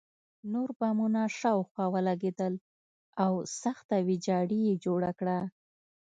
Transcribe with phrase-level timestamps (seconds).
[0.53, 2.53] نور بمونه شاوخوا ولګېدل
[3.23, 5.39] او سخته ویجاړي یې جوړه کړه